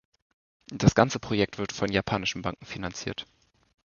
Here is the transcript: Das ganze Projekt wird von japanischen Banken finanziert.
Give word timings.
Das 0.73 0.95
ganze 0.95 1.19
Projekt 1.19 1.59
wird 1.59 1.71
von 1.73 1.91
japanischen 1.91 2.41
Banken 2.41 2.65
finanziert. 2.65 3.27